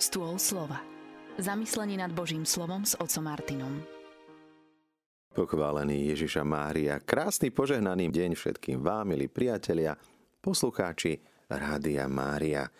Stôl 0.00 0.40
slova. 0.40 0.80
Zamyslenie 1.36 2.00
nad 2.00 2.08
Božím 2.08 2.48
slovom 2.48 2.88
s 2.88 2.96
otcom 2.96 3.20
Martinom. 3.20 3.84
Pochválený 5.36 6.16
Ježiša 6.16 6.40
Mária, 6.40 6.96
krásny 7.04 7.52
požehnaný 7.52 8.08
deň 8.08 8.32
všetkým 8.32 8.80
vám, 8.80 9.12
milí 9.12 9.28
priatelia, 9.28 10.00
poslucháči 10.40 11.20
Rádia 11.52 12.08
Mária. 12.08 12.72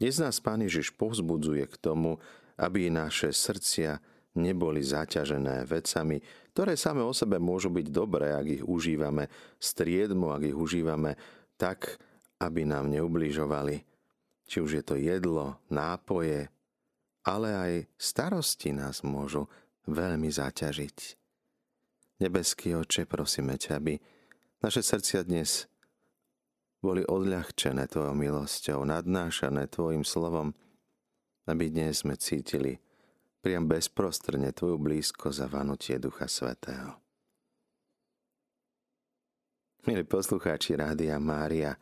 Dnes 0.00 0.16
nás 0.16 0.40
Pán 0.40 0.64
Ježiš 0.64 0.96
povzbudzuje 0.96 1.68
k 1.68 1.76
tomu, 1.76 2.16
aby 2.56 2.88
naše 2.88 3.36
srdcia 3.36 4.00
neboli 4.40 4.80
zaťažené 4.80 5.68
vecami, 5.68 6.24
ktoré 6.56 6.72
same 6.80 7.04
o 7.04 7.12
sebe 7.12 7.36
môžu 7.36 7.68
byť 7.68 7.86
dobré, 7.92 8.32
ak 8.32 8.46
ich 8.48 8.64
užívame 8.64 9.28
striedmo, 9.60 10.32
ak 10.32 10.48
ich 10.48 10.56
užívame 10.56 11.20
tak, 11.60 12.00
aby 12.40 12.64
nám 12.64 12.88
neubližovali. 12.88 13.95
Či 14.46 14.62
už 14.62 14.70
je 14.78 14.84
to 14.86 14.94
jedlo, 14.94 15.58
nápoje, 15.66 16.48
ale 17.26 17.48
aj 17.50 17.72
starosti 17.98 18.70
nás 18.70 19.02
môžu 19.02 19.50
veľmi 19.90 20.30
zaťažiť. 20.30 20.98
Nebeský 22.22 22.78
oče, 22.78 23.04
prosíme 23.04 23.58
ťa, 23.58 23.72
aby 23.76 23.94
naše 24.62 24.80
srdcia 24.80 25.26
dnes 25.26 25.68
boli 26.80 27.02
odľahčené 27.02 27.90
Tvojou 27.90 28.14
milosťou, 28.14 28.86
nadnášané 28.86 29.66
Tvojim 29.66 30.06
slovom, 30.06 30.54
aby 31.50 31.68
dnes 31.68 32.06
sme 32.06 32.14
cítili 32.14 32.78
priam 33.42 33.66
bezprostrne 33.70 34.50
Tvoju 34.50 34.78
blízko 34.78 35.30
za 35.30 35.46
vanutie 35.46 35.98
Ducha 36.02 36.26
Svetého. 36.26 36.98
Milí 39.86 40.02
poslucháči 40.02 40.74
Rádia 40.74 41.14
Mária, 41.22 41.78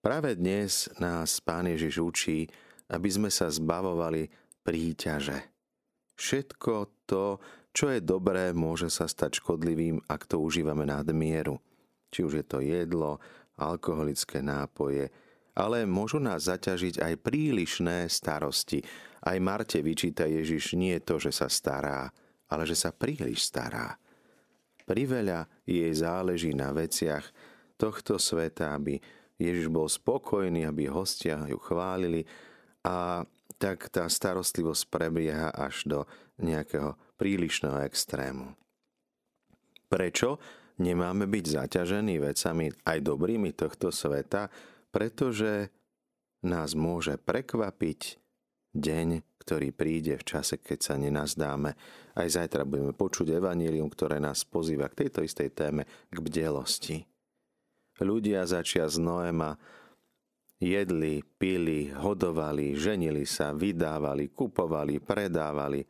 práve 0.00 0.36
dnes 0.36 0.88
nás 0.96 1.40
Pán 1.44 1.68
Ježiš 1.68 2.00
učí, 2.00 2.48
aby 2.90 3.08
sme 3.08 3.30
sa 3.30 3.52
zbavovali 3.52 4.26
príťaže. 4.64 5.36
Všetko 6.16 7.06
to, 7.08 7.40
čo 7.72 7.92
je 7.92 8.00
dobré, 8.02 8.52
môže 8.52 8.90
sa 8.92 9.06
stať 9.06 9.40
škodlivým, 9.40 10.02
ak 10.10 10.26
to 10.26 10.40
užívame 10.42 10.84
nadmieru. 10.84 11.60
Či 12.10 12.26
už 12.26 12.32
je 12.42 12.44
to 12.44 12.58
jedlo, 12.60 13.22
alkoholické 13.60 14.40
nápoje, 14.40 15.12
ale 15.54 15.84
môžu 15.84 16.18
nás 16.18 16.48
zaťažiť 16.48 17.04
aj 17.04 17.14
prílišné 17.20 18.08
starosti. 18.08 18.80
Aj 19.20 19.36
Marte 19.36 19.84
vyčíta 19.84 20.24
Ježiš 20.24 20.74
nie 20.80 20.96
to, 21.04 21.20
že 21.20 21.30
sa 21.30 21.46
stará, 21.52 22.08
ale 22.48 22.64
že 22.64 22.74
sa 22.74 22.90
príliš 22.90 23.52
stará. 23.52 24.00
Priveľa 24.88 25.46
jej 25.68 25.92
záleží 25.94 26.56
na 26.56 26.74
veciach 26.74 27.22
tohto 27.78 28.18
sveta, 28.18 28.74
aby 28.74 28.98
Ježiš 29.40 29.72
bol 29.72 29.88
spokojný, 29.88 30.68
aby 30.68 30.92
hostia 30.92 31.40
ju 31.48 31.56
chválili 31.56 32.28
a 32.84 33.24
tak 33.56 33.88
tá 33.88 34.04
starostlivosť 34.08 34.82
prebieha 34.92 35.48
až 35.52 35.88
do 35.88 35.98
nejakého 36.40 36.96
prílišného 37.16 37.84
extrému. 37.88 38.56
Prečo 39.88 40.40
nemáme 40.80 41.28
byť 41.28 41.44
zaťažení 41.60 42.20
vecami 42.20 42.72
aj 42.84 42.98
dobrými 43.00 43.52
tohto 43.52 43.92
sveta? 43.92 44.48
Pretože 44.90 45.68
nás 46.46 46.72
môže 46.72 47.20
prekvapiť 47.20 48.16
deň, 48.72 49.08
ktorý 49.42 49.74
príde 49.74 50.14
v 50.14 50.24
čase, 50.24 50.62
keď 50.62 50.78
sa 50.78 50.94
nenazdáme. 50.94 51.74
Aj 52.14 52.28
zajtra 52.28 52.62
budeme 52.62 52.94
počuť 52.94 53.40
evanílium, 53.40 53.90
ktoré 53.90 54.22
nás 54.22 54.46
pozýva 54.46 54.86
k 54.88 55.06
tejto 55.06 55.26
istej 55.26 55.50
téme, 55.52 55.82
k 56.08 56.16
bdelosti. 56.22 57.09
Ľudia 58.00 58.48
začia 58.48 58.88
z 58.88 58.96
Noema 58.98 59.60
Jedli, 60.60 61.24
pili, 61.40 61.88
hodovali, 61.88 62.76
ženili 62.76 63.24
sa, 63.24 63.56
vydávali, 63.56 64.28
kupovali, 64.28 65.00
predávali. 65.00 65.80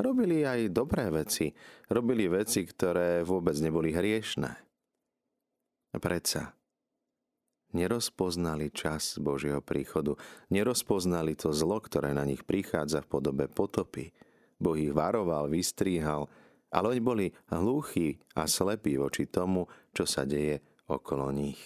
Robili 0.00 0.48
aj 0.48 0.72
dobré 0.72 1.12
veci. 1.12 1.52
Robili 1.92 2.24
veci, 2.28 2.64
ktoré 2.64 3.20
vôbec 3.20 3.52
neboli 3.60 3.92
hriešné. 3.92 4.52
Predsa 6.00 6.56
nerozpoznali 7.74 8.70
čas 8.70 9.18
Božieho 9.18 9.58
príchodu, 9.58 10.14
nerozpoznali 10.48 11.34
to 11.34 11.50
zlo, 11.50 11.82
ktoré 11.82 12.14
na 12.14 12.22
nich 12.22 12.46
prichádza 12.46 13.02
v 13.02 13.10
podobe 13.18 13.44
potopy. 13.50 14.14
Boh 14.62 14.78
ich 14.78 14.94
varoval, 14.94 15.50
vystríhal, 15.50 16.30
ale 16.70 16.96
oni 16.96 17.02
boli 17.02 17.26
hluchí 17.50 18.22
a 18.38 18.46
slepí 18.46 18.94
voči 18.96 19.26
tomu, 19.26 19.66
čo 19.90 20.06
sa 20.06 20.22
deje 20.22 20.62
okolo 20.88 21.30
nich. 21.32 21.60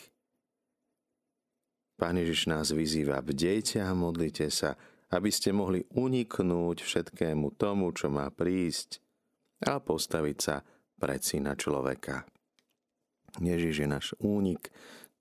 Pán 1.99 2.15
Ježiš 2.15 2.47
nás 2.47 2.71
vyzýva, 2.71 3.19
bdejte 3.19 3.83
a 3.83 3.91
modlite 3.91 4.47
sa, 4.55 4.79
aby 5.11 5.35
ste 5.35 5.51
mohli 5.51 5.83
uniknúť 5.99 6.79
všetkému 6.85 7.59
tomu, 7.59 7.91
čo 7.91 8.07
má 8.07 8.31
prísť 8.31 9.03
a 9.67 9.83
postaviť 9.83 10.39
sa 10.39 10.63
pred 10.95 11.19
syna 11.19 11.59
človeka. 11.59 12.23
Ježiš 13.43 13.75
je 13.83 13.89
náš 13.91 14.07
únik, 14.23 14.71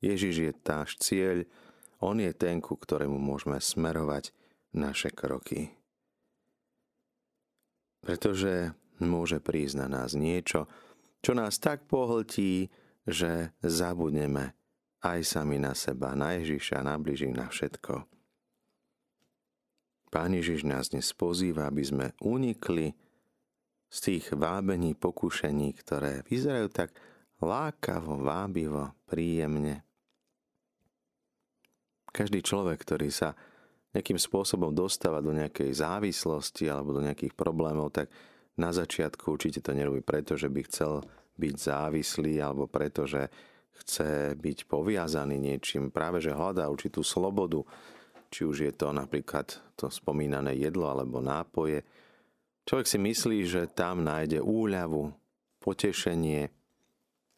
Ježiš 0.06 0.36
je 0.38 0.52
náš 0.66 1.02
cieľ, 1.02 1.50
On 1.97 2.13
je 2.22 2.30
ten, 2.30 2.62
ku 2.62 2.78
ktorému 2.78 3.18
môžeme 3.18 3.57
smerovať 3.57 4.30
naše 4.78 5.09
kroky. 5.09 5.74
Pretože 8.06 8.78
môže 9.02 9.41
prísť 9.41 9.81
na 9.81 9.88
nás 9.90 10.13
niečo, 10.13 10.69
čo 11.25 11.34
nás 11.34 11.57
tak 11.57 11.90
pohltí, 11.90 12.69
že 13.07 13.56
zabudneme 13.63 14.51
aj 15.00 15.19
sami 15.23 15.56
na 15.57 15.72
seba, 15.72 16.12
na 16.12 16.35
Ježiša, 16.35 16.84
na 16.84 17.00
bliží, 17.00 17.31
na 17.31 17.47
všetko. 17.47 18.03
Pán 20.12 20.31
Ježiš 20.35 20.68
nás 20.68 20.91
dnes 20.91 21.12
pozýva, 21.16 21.72
aby 21.72 21.84
sme 21.84 22.07
unikli 22.19 22.95
z 23.88 23.97
tých 24.03 24.35
vábení, 24.35 24.95
pokušení, 25.00 25.72
ktoré 25.79 26.28
vyzerajú 26.28 26.68
tak 26.72 26.91
lákavo, 27.40 28.19
vábivo, 28.19 28.91
príjemne. 29.07 29.88
Každý 32.12 32.44
človek, 32.44 32.81
ktorý 32.84 33.07
sa 33.13 33.38
nejakým 33.95 34.19
spôsobom 34.19 34.75
dostáva 34.75 35.24
do 35.24 35.31
nejakej 35.31 35.72
závislosti 35.72 36.68
alebo 36.68 36.97
do 36.97 37.01
nejakých 37.03 37.38
problémov, 37.38 37.94
tak 37.95 38.12
na 38.57 38.74
začiatku 38.74 39.38
určite 39.38 39.62
to 39.62 39.72
nerobí 39.72 40.01
preto, 40.01 40.34
že 40.34 40.50
by 40.50 40.66
chcel 40.66 41.06
byť 41.38 41.56
závislý 41.56 42.42
alebo 42.42 42.66
preto, 42.66 43.06
že 43.06 43.30
chce 43.86 44.34
byť 44.34 44.66
poviazaný 44.66 45.38
niečím, 45.38 45.94
práve 45.94 46.18
že 46.18 46.34
hľadá 46.34 46.66
určitú 46.68 47.06
slobodu, 47.06 47.62
či 48.34 48.44
už 48.44 48.58
je 48.68 48.74
to 48.74 48.92
napríklad 48.92 49.48
to 49.78 49.88
spomínané 49.88 50.58
jedlo 50.58 50.90
alebo 50.90 51.22
nápoje. 51.22 51.86
Človek 52.68 52.88
si 52.90 52.98
myslí, 53.00 53.40
že 53.48 53.72
tam 53.72 54.03
nájde 54.03 54.44
úľavu, 54.44 55.14
potešenie, 55.64 56.48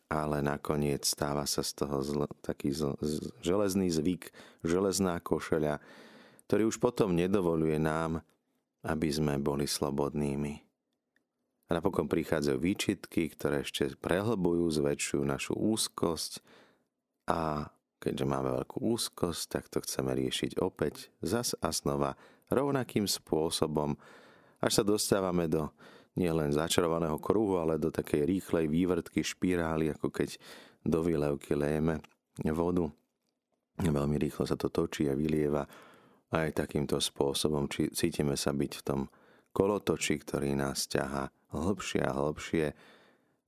ale 0.10 0.38
nakoniec 0.42 1.06
stáva 1.06 1.46
sa 1.46 1.62
z 1.62 1.86
toho 1.86 2.02
zl, 2.02 2.22
taký 2.42 2.74
zl, 2.74 2.98
z, 2.98 3.30
železný 3.46 3.94
zvyk, 3.94 4.34
železná 4.66 5.22
košeľa, 5.22 5.78
ktorý 6.50 6.70
už 6.70 6.81
potom 6.81 7.14
nedovoluje 7.14 7.78
nám, 7.78 8.26
aby 8.86 9.10
sme 9.14 9.38
boli 9.38 9.70
slobodnými. 9.70 10.69
A 11.69 11.78
napokon 11.78 12.09
prichádzajú 12.09 12.57
výčitky, 12.57 13.30
ktoré 13.30 13.62
ešte 13.62 13.94
prehlbujú, 13.94 14.66
zväčšujú 14.74 15.22
našu 15.22 15.53
úzkosť 15.53 16.41
a 17.30 17.69
keďže 18.02 18.25
máme 18.25 18.50
veľkú 18.57 18.81
úzkosť, 18.81 19.44
tak 19.53 19.63
to 19.69 19.78
chceme 19.85 20.18
riešiť 20.18 20.57
opäť 20.66 21.13
zas 21.22 21.53
a 21.62 21.69
znova 21.69 22.18
rovnakým 22.50 23.06
spôsobom, 23.06 23.94
až 24.66 24.81
sa 24.81 24.84
dostávame 24.84 25.46
do 25.46 25.69
nielen 26.18 26.50
začarovaného 26.50 27.22
kruhu, 27.22 27.62
ale 27.62 27.78
do 27.78 27.94
takej 27.94 28.25
rýchlej 28.25 28.66
vývrtky 28.66 29.22
špirály, 29.22 29.94
ako 29.94 30.09
keď 30.09 30.41
do 30.81 31.06
výlevky 31.06 31.53
lejeme 31.53 32.01
vodu. 32.50 32.90
Veľmi 33.80 34.18
rýchlo 34.19 34.44
sa 34.44 34.57
to 34.59 34.68
točí 34.68 35.07
a 35.07 35.16
vylieva 35.16 35.63
aj 36.34 36.66
takýmto 36.66 37.00
spôsobom. 37.00 37.71
Či 37.71 37.94
cítime 37.95 38.36
sa 38.36 38.51
byť 38.51 38.71
v 38.74 38.83
tom 38.83 39.01
kolotoči, 39.56 40.19
ktorý 40.19 40.57
nás 40.57 40.89
ťahá 40.89 41.31
hlbšie 41.54 42.01
a 42.06 42.12
hlbšie 42.13 42.66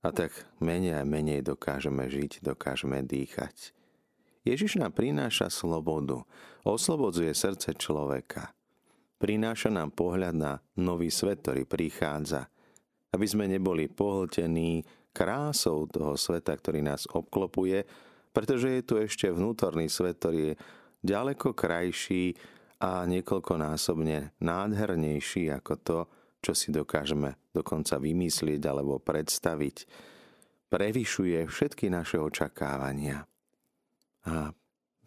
a 0.02 0.08
tak 0.10 0.34
menej 0.58 0.98
a 0.98 1.06
menej 1.06 1.46
dokážeme 1.46 2.10
žiť, 2.10 2.42
dokážeme 2.42 3.02
dýchať. 3.06 3.70
Ježiš 4.42 4.82
nám 4.82 4.98
prináša 4.98 5.46
slobodu, 5.46 6.26
oslobodzuje 6.66 7.30
srdce 7.30 7.78
človeka. 7.78 8.50
Prináša 9.22 9.70
nám 9.70 9.94
pohľad 9.94 10.34
na 10.34 10.52
nový 10.74 11.06
svet, 11.14 11.46
ktorý 11.46 11.62
prichádza, 11.62 12.50
aby 13.14 13.22
sme 13.22 13.46
neboli 13.46 13.86
pohltení 13.86 14.82
krásou 15.14 15.86
toho 15.86 16.18
sveta, 16.18 16.58
ktorý 16.58 16.82
nás 16.82 17.06
obklopuje, 17.06 17.86
pretože 18.34 18.66
je 18.66 18.82
tu 18.82 18.98
ešte 18.98 19.30
vnútorný 19.30 19.86
svet, 19.86 20.18
ktorý 20.18 20.40
je 20.50 20.54
ďaleko 21.06 21.54
krajší 21.54 22.34
a 22.82 23.06
niekoľkonásobne 23.06 24.42
nádhernejší 24.42 25.54
ako 25.54 25.74
to, 25.78 25.98
čo 26.42 26.52
si 26.58 26.74
dokážeme 26.74 27.54
dokonca 27.54 28.02
vymyslieť 28.02 28.62
alebo 28.66 28.98
predstaviť, 28.98 29.76
prevyšuje 30.66 31.46
všetky 31.46 31.86
naše 31.86 32.18
očakávania. 32.18 33.22
A 34.26 34.50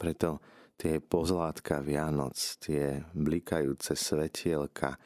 preto 0.00 0.40
tie 0.80 1.00
pozlátka 1.00 1.84
Vianoc, 1.84 2.36
tie 2.60 3.04
blikajúce 3.12 3.92
svetielka, 3.92 4.96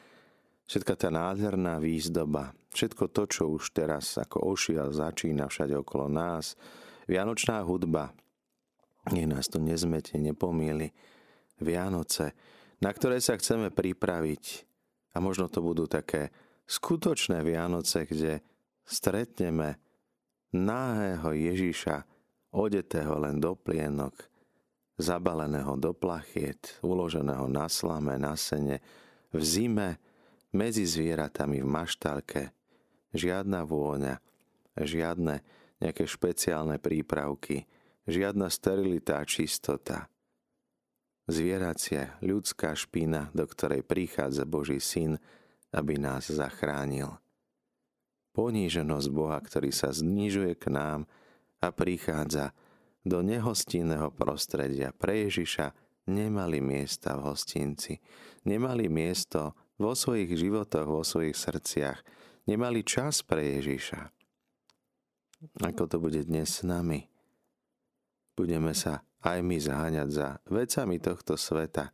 všetka 0.70 0.94
tá 0.94 1.08
nádherná 1.10 1.82
výzdoba, 1.82 2.54
všetko 2.70 3.10
to, 3.10 3.22
čo 3.26 3.42
už 3.58 3.74
teraz 3.74 4.14
ako 4.14 4.54
ošiel 4.54 4.94
začína 4.94 5.50
všade 5.50 5.74
okolo 5.74 6.06
nás, 6.06 6.54
Vianočná 7.10 7.58
hudba, 7.66 8.14
nech 9.10 9.26
nás 9.26 9.50
to 9.50 9.58
nezmete, 9.58 10.14
nepomíli, 10.14 10.94
Vianoce, 11.58 12.38
na 12.78 12.94
ktoré 12.94 13.18
sa 13.18 13.34
chceme 13.34 13.74
pripraviť 13.74 14.69
a 15.14 15.16
možno 15.18 15.50
to 15.50 15.62
budú 15.62 15.90
také 15.90 16.30
skutočné 16.70 17.42
Vianoce, 17.42 18.06
kde 18.06 18.42
stretneme 18.86 19.78
náhého 20.54 21.30
Ježíša, 21.30 22.06
odetého 22.50 23.14
len 23.22 23.38
do 23.38 23.54
plienok, 23.54 24.26
zabaleného 24.98 25.78
do 25.78 25.94
plachiet, 25.94 26.82
uloženého 26.82 27.46
na 27.46 27.70
slame, 27.70 28.18
na 28.18 28.34
sene, 28.34 28.82
v 29.30 29.42
zime, 29.42 29.90
medzi 30.50 30.82
zvieratami 30.82 31.62
v 31.62 31.68
maštalke, 31.70 32.42
žiadna 33.14 33.62
vôňa, 33.62 34.18
žiadne 34.74 35.38
nejaké 35.78 36.04
špeciálne 36.10 36.82
prípravky, 36.82 37.70
žiadna 38.10 38.50
sterilita 38.50 39.22
a 39.22 39.24
čistota. 39.24 40.09
Zvieracia, 41.30 42.18
ľudská 42.26 42.74
špina, 42.74 43.30
do 43.30 43.46
ktorej 43.46 43.86
prichádza 43.86 44.42
Boží 44.42 44.82
syn, 44.82 45.14
aby 45.70 45.94
nás 45.94 46.26
zachránil. 46.26 47.22
Poníženosť 48.34 49.08
Boha, 49.14 49.38
ktorý 49.38 49.70
sa 49.70 49.94
znižuje 49.94 50.58
k 50.58 50.74
nám 50.74 51.06
a 51.62 51.70
prichádza, 51.70 52.50
do 53.06 53.22
nehostinného 53.22 54.10
prostredia 54.10 54.90
pre 54.90 55.30
Ježiša 55.30 55.70
nemali 56.10 56.58
miesta 56.58 57.14
v 57.14 57.30
hostinci, 57.30 58.02
nemali 58.42 58.90
miesto 58.90 59.54
vo 59.78 59.94
svojich 59.94 60.34
životoch, 60.34 60.84
vo 60.90 61.06
svojich 61.06 61.38
srdciach, 61.38 62.02
nemali 62.50 62.82
čas 62.82 63.22
pre 63.22 63.56
Ježiša. 63.62 64.00
Ako 65.62 65.86
to 65.86 66.02
bude 66.02 66.26
dnes 66.26 66.60
s 66.60 66.66
nami? 66.66 67.06
Budeme 68.34 68.74
sa 68.74 69.06
aj 69.20 69.38
my 69.44 69.56
zháňať 69.60 70.08
za 70.08 70.28
vecami 70.48 70.96
tohto 70.96 71.36
sveta. 71.36 71.92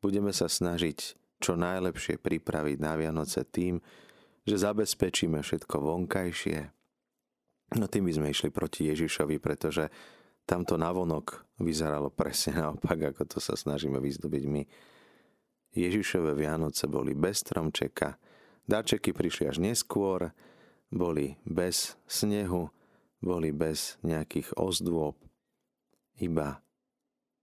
Budeme 0.00 0.30
sa 0.30 0.46
snažiť 0.46 1.16
čo 1.40 1.56
najlepšie 1.56 2.20
pripraviť 2.20 2.78
na 2.80 2.96
Vianoce 2.96 3.44
tým, 3.44 3.80
že 4.46 4.56
zabezpečíme 4.60 5.40
všetko 5.40 5.76
vonkajšie. 5.82 6.58
No 7.76 7.90
tým 7.90 8.06
by 8.06 8.12
sme 8.14 8.28
išli 8.30 8.48
proti 8.54 8.86
Ježišovi, 8.88 9.42
pretože 9.42 9.90
tamto 10.46 10.78
navonok 10.78 11.58
vyzeralo 11.58 12.14
presne 12.14 12.62
naopak, 12.62 13.12
ako 13.12 13.26
to 13.26 13.38
sa 13.42 13.58
snažíme 13.58 13.98
vyzdobiť 13.98 14.44
my. 14.46 14.62
Ježišové 15.76 16.32
Vianoce 16.32 16.88
boli 16.88 17.12
bez 17.12 17.44
stromčeka, 17.44 18.16
darčeky 18.64 19.12
prišli 19.12 19.50
až 19.50 19.60
neskôr, 19.60 20.32
boli 20.88 21.36
bez 21.44 21.98
snehu, 22.06 22.70
boli 23.20 23.50
bez 23.50 24.00
nejakých 24.06 24.56
ozdôb, 24.56 25.18
iba, 26.16 26.64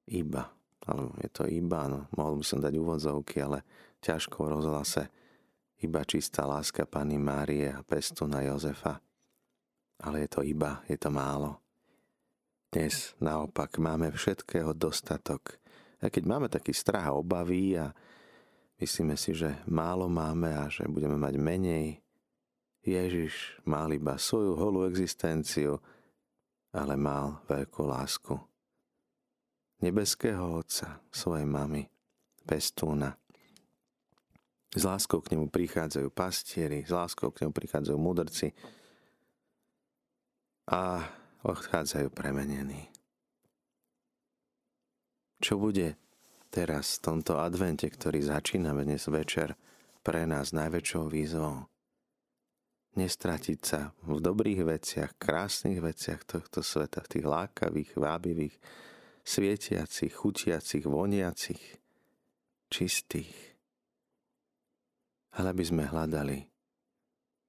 iba, 0.10 0.52
alebo 0.84 1.16
je 1.22 1.30
to 1.32 1.44
iba, 1.48 1.88
no, 1.88 2.12
mohol 2.18 2.40
by 2.42 2.46
som 2.46 2.60
dať 2.60 2.74
úvodzovky, 2.76 3.40
ale 3.40 3.64
ťažko 4.04 4.36
v 4.44 4.52
rozhlase, 4.52 5.04
iba 5.84 6.04
čistá 6.08 6.48
láska 6.48 6.88
Pany 6.88 7.20
Márie 7.20 7.68
a 7.68 7.84
pestuna 7.84 8.44
Jozefa. 8.44 9.04
Ale 10.04 10.28
je 10.28 10.30
to 10.32 10.42
iba, 10.44 10.84
je 10.88 10.96
to 10.96 11.12
málo. 11.12 11.60
Dnes 12.72 13.14
naopak 13.20 13.78
máme 13.78 14.12
všetkého 14.12 14.72
dostatok. 14.74 15.60
A 16.04 16.12
keď 16.12 16.24
máme 16.28 16.48
taký 16.52 16.76
strach 16.76 17.12
a 17.12 17.16
obavy 17.16 17.80
a 17.80 17.92
myslíme 18.80 19.16
si, 19.16 19.36
že 19.36 19.60
málo 19.68 20.12
máme 20.12 20.52
a 20.52 20.68
že 20.68 20.88
budeme 20.88 21.16
mať 21.16 21.36
menej, 21.40 22.04
Ježiš 22.84 23.64
mal 23.64 23.88
iba 23.96 24.20
svoju 24.20 24.60
holú 24.60 24.84
existenciu, 24.84 25.80
ale 26.76 27.00
mal 27.00 27.40
veľkú 27.48 27.88
lásku. 27.88 28.36
Nebeského 29.84 30.64
Otca, 30.64 31.04
svojej 31.12 31.44
mamy, 31.44 31.92
pestúna. 32.48 33.20
S 34.72 34.88
láskou 34.88 35.20
k 35.20 35.36
nemu 35.36 35.52
prichádzajú 35.52 36.08
pastieri, 36.08 36.88
s 36.88 36.92
láskou 36.96 37.36
k 37.36 37.44
nemu 37.44 37.52
prichádzajú 37.52 37.98
mudrci 38.00 38.56
a 40.72 41.04
odchádzajú 41.44 42.16
premenení. 42.16 42.88
Čo 45.44 45.60
bude 45.60 46.00
teraz 46.48 47.04
v 47.04 47.12
tomto 47.12 47.44
advente, 47.44 47.92
ktorý 47.92 48.24
začíname 48.24 48.88
dnes 48.88 49.12
večer, 49.12 49.60
pre 50.00 50.24
nás 50.24 50.56
najväčšou 50.56 51.12
výzvou? 51.12 51.68
Nestratiť 52.96 53.60
sa 53.60 53.92
v 54.08 54.24
dobrých 54.24 54.64
veciach, 54.64 55.20
krásnych 55.20 55.84
veciach 55.84 56.24
tohto 56.24 56.64
sveta, 56.64 57.04
v 57.04 57.12
tých 57.20 57.26
lákavých, 57.28 57.92
vábivých, 58.00 58.56
svietiacich, 59.24 60.14
chutiacich, 60.14 60.84
voniacich, 60.84 61.64
čistých. 62.68 63.32
Ale 65.34 65.56
aby 65.56 65.64
sme 65.66 65.84
hľadali 65.90 66.46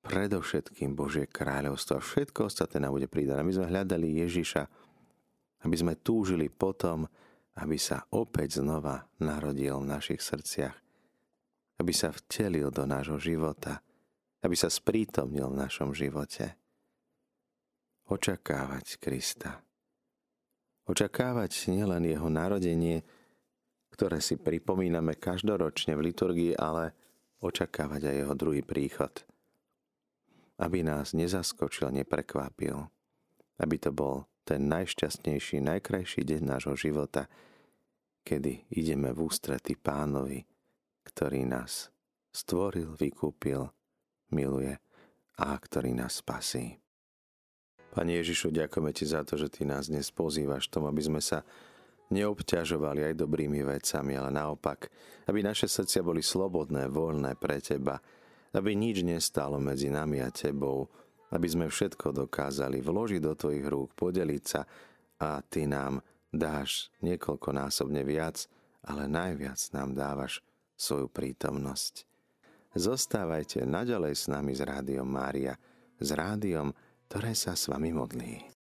predovšetkým 0.04 0.92
Božie 0.92 1.24
kráľovstvo 1.28 1.98
a 1.98 2.04
všetko 2.04 2.48
ostatné 2.48 2.84
nám 2.84 2.96
bude 2.96 3.08
pridať. 3.08 3.40
My 3.40 3.52
sme 3.56 3.66
hľadali 3.72 4.20
Ježiša, 4.24 4.62
aby 5.64 5.76
sme 5.76 5.96
túžili 6.00 6.52
potom, 6.52 7.08
aby 7.56 7.80
sa 7.80 8.04
opäť 8.12 8.60
znova 8.60 9.08
narodil 9.20 9.80
v 9.80 9.90
našich 9.90 10.20
srdciach, 10.20 10.76
aby 11.80 11.92
sa 11.92 12.12
vtelil 12.12 12.68
do 12.68 12.84
nášho 12.84 13.16
života, 13.16 13.80
aby 14.44 14.52
sa 14.52 14.68
sprítomnil 14.68 15.48
v 15.48 15.60
našom 15.64 15.96
živote. 15.96 16.52
Očakávať 18.04 19.00
Krista. 19.00 19.64
Očakávať 20.84 21.72
nielen 21.72 22.04
jeho 22.04 22.28
narodenie, 22.28 23.00
ktoré 23.92 24.20
si 24.20 24.36
pripomíname 24.36 25.16
každoročne 25.16 25.96
v 25.96 26.12
liturgii, 26.12 26.52
ale 26.60 26.92
očakávať 27.40 28.10
aj 28.10 28.16
jeho 28.20 28.34
druhý 28.36 28.60
príchod– 28.60 29.12
aby 30.58 30.86
nás 30.86 31.16
nezaskočil, 31.16 31.90
neprekvapil, 31.90 32.86
aby 33.58 33.76
to 33.78 33.90
bol 33.90 34.30
ten 34.46 34.70
najšťastnejší, 34.70 35.64
najkrajší 35.64 36.22
deň 36.22 36.42
nášho 36.44 36.74
života, 36.78 37.26
kedy 38.22 38.70
ideme 38.70 39.10
v 39.10 39.24
ústrety 39.24 39.74
pánovi, 39.74 40.44
ktorý 41.02 41.48
nás 41.48 41.90
stvoril, 42.30 42.94
vykúpil, 42.94 43.66
miluje 44.30 44.78
a 45.40 45.48
ktorý 45.58 45.96
nás 45.96 46.22
spasí. 46.22 46.83
Pane 47.94 48.18
Ježišu, 48.18 48.50
ďakujeme 48.50 48.90
Ti 48.90 49.04
za 49.06 49.22
to, 49.22 49.38
že 49.38 49.46
Ty 49.46 49.70
nás 49.70 49.86
dnes 49.86 50.10
pozývaš 50.10 50.66
tom, 50.66 50.90
aby 50.90 50.98
sme 50.98 51.22
sa 51.22 51.46
neobťažovali 52.10 53.06
aj 53.06 53.14
dobrými 53.14 53.62
vecami, 53.62 54.18
ale 54.18 54.34
naopak, 54.34 54.90
aby 55.30 55.46
naše 55.46 55.70
srdcia 55.70 56.02
boli 56.02 56.18
slobodné, 56.18 56.90
voľné 56.90 57.38
pre 57.38 57.62
Teba, 57.62 58.02
aby 58.50 58.74
nič 58.74 59.06
nestalo 59.06 59.62
medzi 59.62 59.94
nami 59.94 60.18
a 60.18 60.34
tebou, 60.34 60.90
aby 61.30 61.46
sme 61.46 61.70
všetko 61.70 62.10
dokázali 62.26 62.82
vložiť 62.82 63.20
do 63.22 63.32
tvojich 63.38 63.66
rúk, 63.66 63.94
podeliť 63.94 64.42
sa 64.42 64.66
a 65.22 65.38
ty 65.46 65.70
nám 65.70 66.02
dáš 66.34 66.90
niekoľkonásobne 66.98 68.02
viac, 68.02 68.50
ale 68.90 69.06
najviac 69.06 69.58
nám 69.70 69.94
dávaš 69.94 70.42
svoju 70.74 71.06
prítomnosť. 71.06 72.06
Zostávajte 72.74 73.62
naďalej 73.62 74.14
s 74.18 74.24
nami 74.26 74.50
s 74.50 74.62
Rádiom 74.62 75.06
Mária, 75.06 75.54
s 76.02 76.10
rádiom, 76.10 76.74
ktoré 77.08 77.36
sa 77.36 77.58
s 77.58 77.66
vami 77.68 77.90
modlí. 77.90 78.53